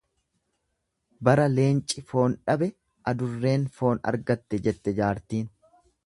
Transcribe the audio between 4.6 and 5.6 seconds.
jette jaartiin.